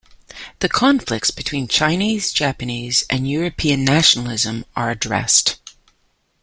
[0.61, 5.59] The conflicts between Chinese, Japanese, and European nationalism are addressed.